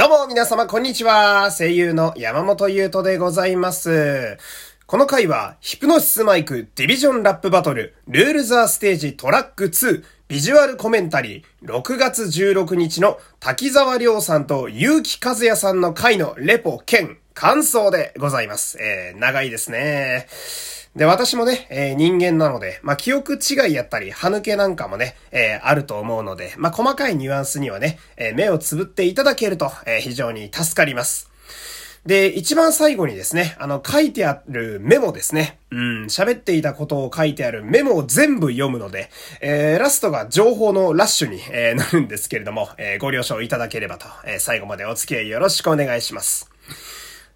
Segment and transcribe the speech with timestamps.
[0.00, 1.50] どうも皆様こんにちは。
[1.50, 4.38] 声優の山本優斗でございます。
[4.86, 18.78] この回は、ヒプノシスマイクディビジョンラップバトル、ルールザーステージトラック2、ビジュアルコメンタリー、6月16日の滝沢亮さんと結城和也さんの回のレポ兼感想でございます。
[18.80, 20.28] えー、長いですね。
[20.96, 31.30] で、私もね、えー人間なので、まあ、記憶違いやったり、歯抜けなんかもね、えーあると思うので、まあ、細かいニュアンスにはね、えー目をつぶっていただけると、え非常に助かります。
[32.06, 35.58] で、一番最後にですね、あの、書いてあるメモですね。
[35.70, 39.10] うん、喋っていたことを書いてあるメモを全部読むので、
[39.42, 46.50] えー、ラストが情報のラッシュに、えーなるんですけれども、えーご了承いただければと、え最後までお付き合いよろしくお願いします。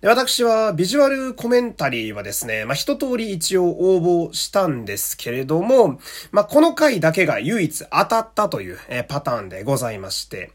[0.05, 5.99] で私はビジュアルコメンタリーはですね、まあ、一通り一応応募したんですけれども、
[6.31, 10.51] まあ、この回だけが唯一当たったという、えパターンでございまして、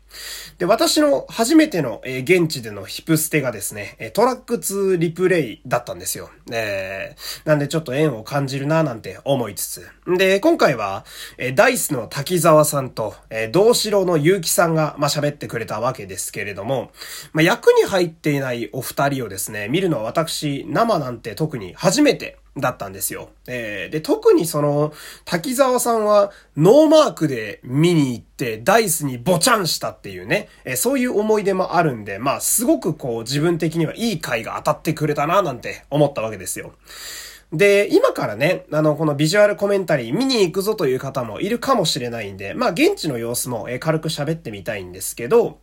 [0.58, 6.30] で、私の初めての、え現地でのヒプステがですね、トラック2リプレイだったんですよ。
[6.52, 9.88] えーなんでちょっと縁を感じるななんて思いつつ。
[10.18, 11.06] で、今回は、
[11.38, 16.92] えダイスの滝沢さんと、えー、同志郎の結城さんが、まあ、喋ってくれたわけですけれども、
[17.34, 23.30] まあ、役に入っていないお二人をですね、見るのは私、生なんて特に初めてだったんですよ。
[23.48, 24.94] えーで、特にその、
[25.26, 36.74] 滝沢さんは、ノーマークで見に行って、ダイスにボチャンしたっていうね、えーそういう思い出もあるんで、まあ、すごくこう、自分的にはいい回が当たってくれたな、なんて思ったわけですよ。
[37.52, 45.60] で、今からね、あの、このビジュアルコメンタリー見に行くぞという方もいるかもしれないんで、まあ、現地の様子もえー軽く喋ってみたいんですけど、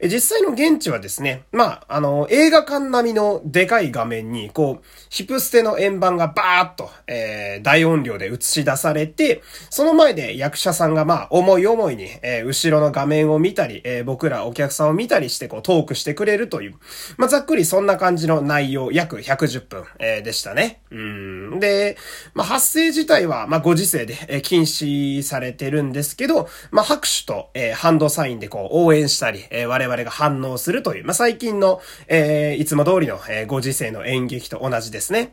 [0.00, 16.74] えー実際の現地はですね、まあ、あの、映画館並みのでかい画面に、こう、ヒプステの円盤がバーッと、えー大音量で映し出されて、その前で役者さんがまあ、思い思いに、えー後ろの画面を見たり、えー僕らお客さんを見たりして、こう、トークしてくれるという、
[17.18, 20.80] まあ、ざっくりそんな感じの内容、約110分、えーでしたね。
[20.90, 21.25] うん。
[21.60, 21.96] で、
[22.34, 35.32] まあ、発声自体は、まあ、ご時世で、えー禁止されてるんですけど、まあ、拍手と、えーハンドサインでこう、応援したり、えー我々が反応するという、まあ、最近の、えーいつも通りの、えーご時世の演劇と同じですね。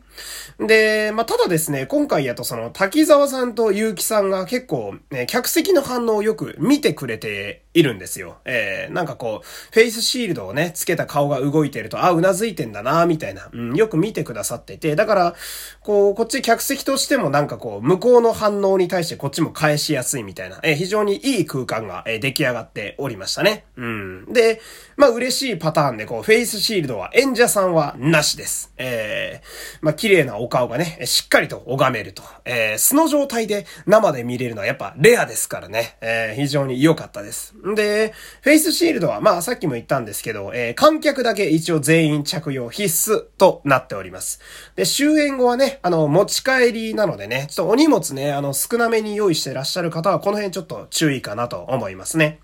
[0.58, 8.38] で、まあ、ただですね、今回やとその、滝沢さんと結城さんが結構、ね、客席の反応をよく見てくれているんですよ。
[8.44, 15.34] えーなんかこう、フェイスシールドをね、つけた顔が動いてると、あ、うなずいてんだな、みたいな、うん、よく見てくださってて、だから、
[15.80, 23.64] こう、こっち客席としてもなんかこう、向こうの反応に対してこっちも返しやすいみたいな、えー非常にいい空間が、えー出来上がっておりましたね。
[23.76, 24.32] うん。
[24.32, 24.60] で、
[24.96, 28.72] まあ嬉しいパターンでこう、フェイスシールドは演者さんはなしです。
[28.76, 29.44] えー
[29.82, 32.22] まあ綺麗なお顔がね、しっかりと拝めると。
[32.44, 35.96] えー素の状態で生で見れるのはやっぱレアですからね。
[36.00, 37.54] えー非常に良かったです。
[37.74, 44.40] で、フェイスシールドはまあさっきも言ったんですけど、えー観客だけ一応全員着用必須となっております。
[44.76, 52.40] で、終演後はね、あの、持ち帰りなのでね、ちょっとお荷物ね、あの、少なめに用意してらっしゃる方はこの辺ちょっと注意かなと思いますね。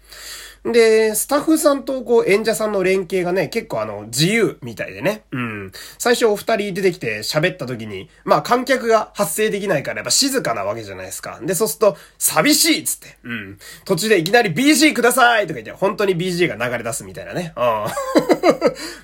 [0.65, 5.23] で、スタッフさんとこう演者さんの連携がね、結構あの、自由みたいでね。
[5.33, 5.73] うん。
[5.99, 11.41] 最初お二人出てきて喋った時に、まあ観客が発声できないからやっぱ静かなわけじゃないですか。
[11.43, 13.17] で、そうすると、寂しいっつって。
[13.25, 13.59] うん。
[13.87, 17.55] 途中でいきなり BG くださいとか言って、本当に BG が流れ出すみたいなね。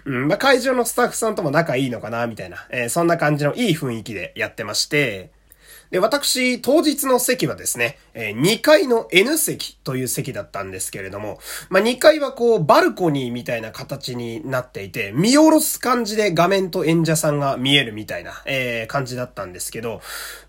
[0.06, 0.12] うん。
[0.22, 0.28] うん。
[0.28, 2.66] まあ会場のスタッフさんとも仲いいのかなみたいな。
[2.70, 5.30] えーそんな感じのいい雰囲気でやってまして、
[5.90, 11.38] で、私、当日の席はですね、え2階の N 席という席だったんですけれども、
[11.68, 20.00] まあ、2階はこう、バルコニーみたいな形になっていて、見下ろす感じで画面と演者さんが見えるみたいな、えー感じだったんですけど、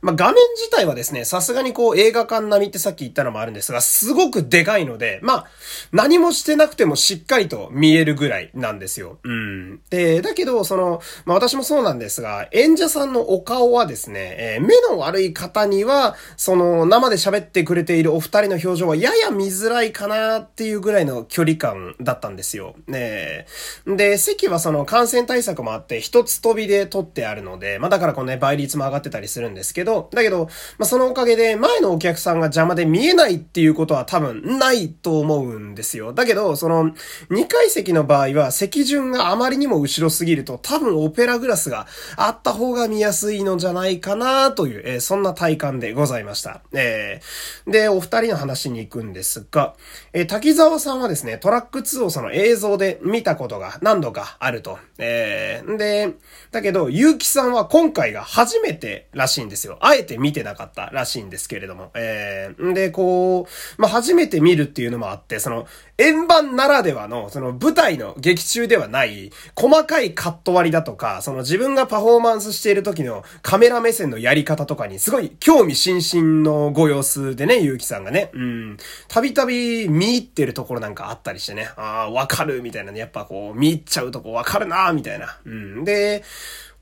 [0.01, 5.45] まあ、画面自体はですね、さすがにこう、映画館並みってさっき言ったのもあるんですが、すごくでかいので、まあ、
[5.91, 9.17] 何もしてなくてもしっかりと見えるぐらいなんですよ。
[9.23, 9.81] うん。
[9.89, 22.75] で、だけど、その、まあ、私もそうなんですが、演者さんのお顔はですね、えー目の悪い方には、その、生で喋ってくれているお二人の表情はやや見づらいかなっていうぐらいの距離感だったんですよ。
[22.87, 23.45] ね
[23.85, 30.45] で、席はその感染対策もあって、一つ飛びで取ってあるので、まあだからこのね、倍率も上がってたりするんですけど、だけど、
[30.77, 36.13] まあそのおかげで前のお客さんが邪魔で見えないっていうことは多分ないと思うんですよ。
[36.13, 36.91] だけど、その、
[37.29, 46.61] 2階席の場合は席順があまりにも後ろすぎると多分オペラグラスがあった方が見やすいのじゃないかなという、えーそんな体感でございました。
[46.73, 49.75] えーで、お二人の話に行くんですが、
[50.13, 54.77] えー滝沢さんはですね、トラック2をその映像で見たことが何度かあると。
[54.97, 56.13] えーで、
[56.51, 59.77] だけど、結城さんは今回が初めてらしいんですよ。
[59.81, 61.91] あえて見てなかったらしいんですけれども。
[61.95, 65.67] えーで、こう、まあ、初めて見るっていうのもあって、その、
[65.99, 78.77] 円盤ならではの、その舞台の劇中ではない、細かいカット割りだとか、その自分がパフォーマンスしている時のカメラ目線のやり方とかに、すごい興味津々のご様子でね、ゆうきさんがね、うん、
[79.07, 85.39] たびたび見入ってるところなんかあったりしてね、ああ、わかる、みたいなね、やっぱこう、見入っちゃうとこわかるなみたいな。
[85.45, 85.83] うん。
[85.83, 86.23] で、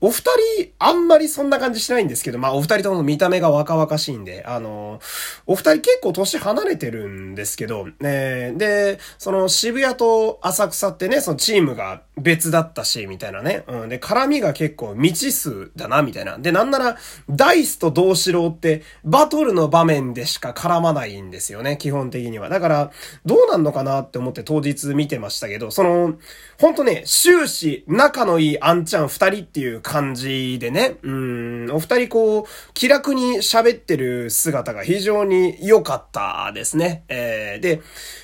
[0.00, 0.24] お二
[0.58, 5.00] 人、あんまりそんな感じしないんですけど、まあお二人とも見た目が若々しいんで、あの、
[5.46, 13.64] お二人結構年離れてるんですけど、え、で、その渋谷と浅草ってね、そのチームが別だったし、みたいなね。
[13.68, 13.88] うん。
[13.88, 16.38] で、絡みが結構未知数だな、みたいな。
[16.38, 16.96] で、なんなら、
[17.30, 22.48] ダイスと同志郎って、バトルの場面でしか絡まないんですよね、基本的には。
[22.48, 22.90] だから、
[23.24, 26.14] どうなんのかなって思って当日見てましたけど、その、
[26.58, 32.44] ほんとね、終始、仲のいいアンちゃん二人っていう感じでね、うん、お二人こう、
[32.74, 37.04] 気楽に喋ってる姿が非常に良かったですね。
[37.08, 37.82] えー、で、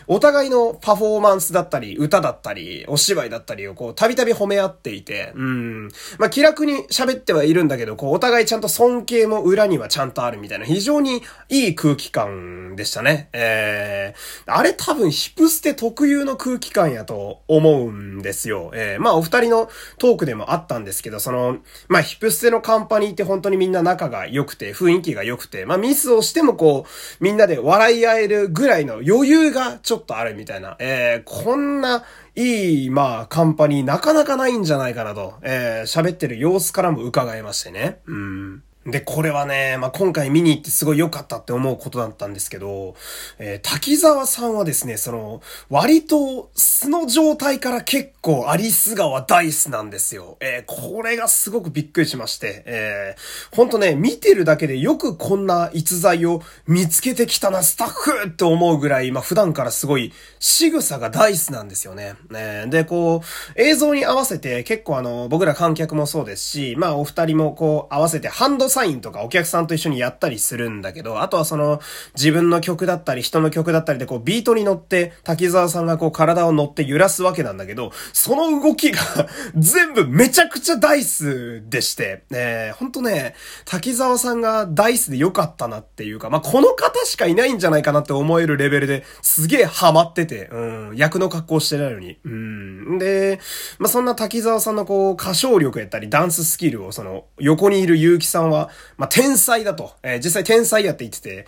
[0.09, 5.89] お互いのパフォーマンスだったり、歌だったり、お芝居だったりをこう、たびたび褒め合っていて、うん。
[6.19, 13.29] まあ、気楽に喋ってはいるんだけど、こう、お互いちゃんと尊敬も裏にはちゃんとあるみたいな、非常にいい空気感でしたね。
[13.33, 18.73] えー、あれ多分ヒプステ特有の空気感やと思うんですよ。
[18.75, 21.52] えー、まあ、お二人のトークでもあったんですけど、その、
[21.89, 32.05] まあ、ヒプステのカンパニーって本当にみんな仲が良くて、雰囲気が良くて、まあ、ミスをしてもこう、みんなで笑い合えるぐらいの余裕がちょっとあるみたいな、えー、こんな
[32.35, 38.01] いい、まあ、カンパニーなかなかないんじゃないかなと、えー、喋ってる様子からも伺えましてね。
[38.07, 38.63] うん。
[38.85, 42.97] で、これはね、まあ、今回見に行ってすごい良かったって思うことだったんですけど、
[43.39, 45.41] えー、滝沢さんはですね、その、
[45.71, 50.37] 割と素の状態から結構アリス川ダイスなんですよ。
[50.41, 62.15] えー、これがすごくびっくりしまして、えー、ほんとね、見てるだけでよくこんな逸材を見つけてきたな、スタッフって思うぐらい、まあ、普段からすごい仕草がダイスなんですよね。
[62.31, 71.81] ねで、こう、映像に合わせて結構あの、僕ら観客もそうですし、まあ、お二人もこう、合わせてハンドサインとかお客さんと一緒にやったりするんだけど、あとはその
[72.15, 79.01] 自分の曲だったり人の曲だったりでこうビートに乗って滝沢さんがこう体を乗って揺らすわけなんだけど、その動きが
[79.57, 83.35] 全部めちゃくちゃダイスでして、えー、ほんとね、
[83.65, 92.19] 滝沢さんがダイスで良かったなっていうか、まあ、この方しかいないんじゃないかなって思えるレベルですげえハマってて、うん、役の格好してないのに。
[92.25, 92.99] うん。
[92.99, 93.41] で、
[93.79, 98.62] まあ、そんな滝沢さんのこう歌唱力やったりダンススキルをその横にいる結城さんは、
[98.97, 101.47] まあ、天才だと、えー、実際天才やって言ってて、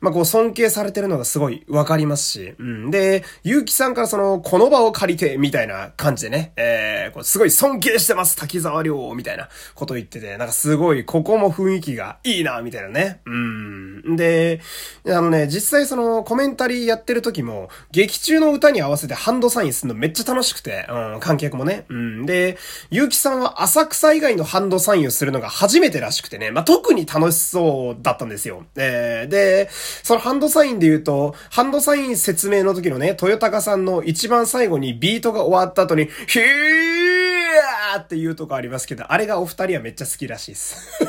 [0.00, 2.90] まあ、こう尊敬されてるのがすごいわかりますし、うん。
[2.90, 13.20] で、ゆうきさんからその、この場を借りて、みたいな感じでね、えー、こうすごい尊敬してます、滝沢亮、みたいなこと言ってて、なんかすごい、ここも雰囲気がいいな、みたいなね。
[13.26, 14.16] うん。
[14.16, 14.60] で、
[15.06, 21.86] あのね、実際その、コメンタリーやってる時も、劇中の歌に合わせてハンドサインするのめっちゃ楽しくて、うん、観客もね。
[21.88, 22.26] うん。
[22.26, 22.58] で、
[22.90, 28.64] ゆうきさんは浅草以外のハンドサインをするのが初めてらしくてね、まあ、特に楽しそうだったんですよ。
[28.76, 29.68] えー、で、
[30.02, 41.04] そのハンドサインで言うと、ハンドサイン説明の時のね、豊高さんの一番最後にビートが終わった後に、ヒーっていうとこありますけど、あれがお二人はめっちゃ好きらしいです。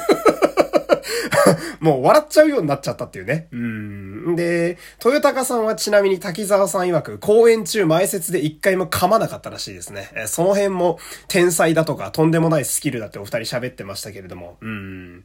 [1.80, 3.48] もう笑っちゃうようになっちゃったっていうね。
[3.54, 4.07] うん。
[4.36, 10.10] で、豊高さんはちなみに滝沢さん曰く、公演中前説で一回も噛まなかったらしいですね。
[10.16, 14.58] えその辺も天才だとかとんでもないスキルだってお二人喋ってましたけれども。
[14.62, 15.24] うん。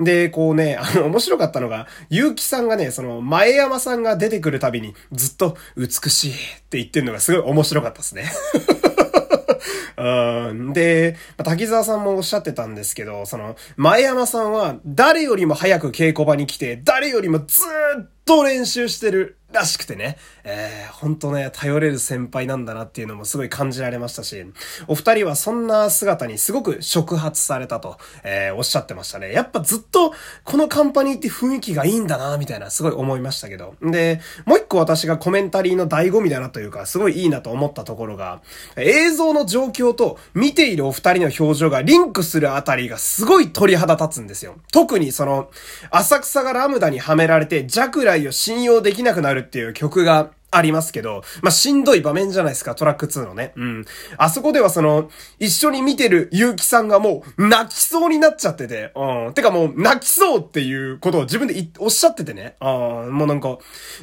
[0.00, 6.34] で、こうね、あの、面白かったのが、結城さんがね、その、前山さんが出てくるたびに、ずっと、美しいっ
[6.68, 8.30] て言ってるのがすごい面白かったですね。
[9.96, 10.72] うん。
[10.72, 19.38] で、滝沢さんもおっしゃってたんですけど、その、前山さんは誰よりも早く稽古場に来て、誰よりもずーっと練習してる。
[19.52, 20.16] らしくてね。
[20.44, 24.44] えー、ほんとね、頼れる先輩なんだなっていうのもすごい感じられましたし、
[24.86, 29.32] お二人はそんな姿にすごく触発されたと、えー、おっしゃってましたね。
[29.32, 30.12] やっぱずっと、
[30.44, 33.74] このカンパニーって雰囲気がいいんだな、みたいな、すごい思いましたけど。
[33.82, 38.42] で、もう一個私がコメンタリーの醍醐味だなというか、すごいいいなと思ったところが、
[38.76, 44.56] 映像の状況と見ているお二人の表情がリンクするあたりがすごい鳥肌立つんですよ。
[44.72, 45.50] 特にその、
[45.90, 53.52] 浅草がラムダにはめられて、ジャクライを信用できなくなるっていう曲がありますけど、まあ、しんどい場面じゃないですか、トラック2のね。
[53.56, 53.84] うん。
[54.18, 59.34] あそこではその、一緒に見てる結城さんがもう、泣きそうになっちゃってて、うん。
[59.34, 62.56] てかもう、泣きそうっていうことを自分でおっしゃっててね。
[62.60, 62.68] うん。
[63.14, 63.56] もうなんか、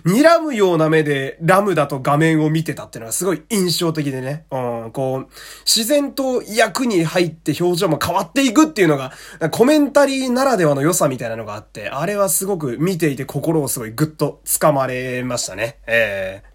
[0.06, 4.46] 睨むような目でラムダと画面を見てたっていうのはすごい印象的でね。
[4.50, 4.79] うん。
[4.92, 5.28] こう、
[5.66, 9.14] 自然と役に入って表情も変わっていくっていうのが、
[9.52, 15.80] コメンタリーならではの良さみたいなのがあって、あれはすごく見ていて心をすごいぐっと掴まれましたね。
[15.88, 16.49] ええー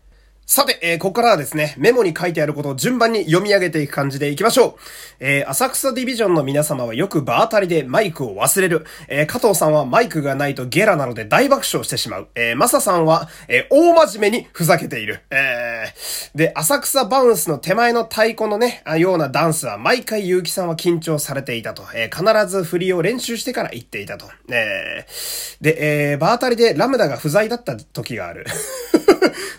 [0.47, 4.75] さて、えー、ここからはですね、メモに書いてあることを順番に読み上げていく感じでいきましょう。
[5.19, 8.85] えー、浅草ディビジョンの皆様はよく場当たりでマイクを忘れる。
[9.09, 12.29] えー、加藤さんはマイクがないとゲラなので大爆笑してしまう。
[12.35, 15.23] えー、マサさんは、えー、大真面目にふざけている。
[15.31, 21.85] えー、で、浅草バウンスの手前の太鼓のね、ようなダンスは毎回結城さんは緊張されていたと。
[21.95, 24.27] えー、必ず振りを練習してから言っていたと。
[24.51, 28.45] えー、で、えー、場当たりでラムダが不在だった時がある。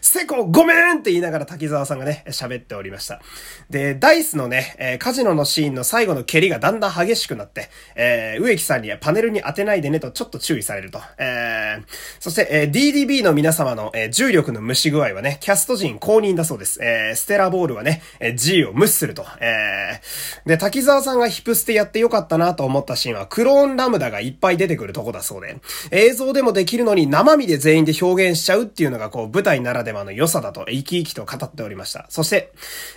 [0.02, 3.22] セコごめんって言いながら滝沢さんがね、喋っておりました。
[3.70, 11.00] で、ダイスのね、えー、カジノのシーンの最後の蹴りがだんだん激しくなって、えー、植木さんにはパネルに当てないでねとちょっと注意されると。
[11.18, 11.84] えー、
[12.20, 16.80] そして、えー、DDB の皆様の、えー、重力の蒸し具合はね、キャスト陣公認だそうです。
[16.82, 19.26] えー、ステラボールはね、えー、G を無視すると。
[19.40, 25.58] えー、で、滝沢さんがヒプステやってよかったなと思ったシーンは、クローンラムダがいっぱい出てくるとこだそうで、
[25.92, 32.06] 映像でもできるのに生身で全員で表現しちゃうっていうのがこう、舞台ならではの良さだと生き生きと語っておりました。
[32.10, 32.52] そして、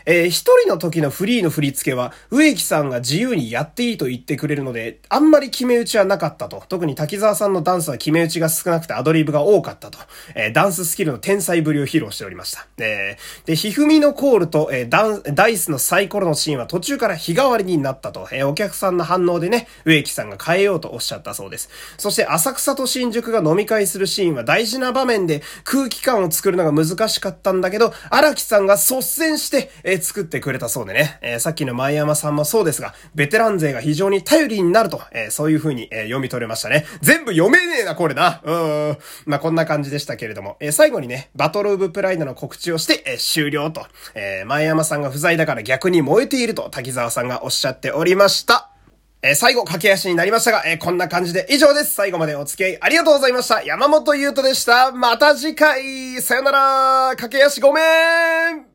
[0.07, 6.63] えー、一人の時のフリーの振り付けは、植木さんが自由にやっていいと言ってくれるので、あんまり決め打ちはなかったと。
[6.69, 9.99] 特に滝沢さんのダンスは決め打ちが少なくてアドリブが多かったと。
[10.35, 12.67] えー、ダンススキルの天才ぶりを披露しておりました。
[12.79, 18.29] えー、で、ひふみのコールと、えー、ダン、ダイスのサイコロのシーンは途中から日替わりになったと。
[18.33, 21.69] えー、お客さんの反応でね、植木さんが変えようとおっしゃったそうです。
[21.99, 36.87] そして、浅草と新宿が飲み会するシーンは大事な場面で空気感を作るのが難しかったんんだけど、荒木さんが率先して、えー、作ってくれたそうでね、えー、さっきの前山さんもそうですが、ベテラン勢が非常に頼りになると、えー、そういう風に、え読み取れましたね。
[37.01, 38.41] 全部読めねえな、これな。
[38.45, 38.53] う
[38.93, 38.99] ん。
[39.27, 48.78] まあ、こんな感じでしたけれども、え最後にね、バトルオブプライドの告知をして、え終了と、え前山さんが不在だから逆に燃えていると滝沢さんがおっしゃっておりました。
[49.21, 51.93] えー、最後、駆け足になりましたが、えー、こんな感じで以上です。
[51.93, 53.63] 最後までお付き合いありがとうございました。
[53.65, 54.93] 山本優斗でした。
[54.93, 58.68] また次回、さよなら、駆け足ごめん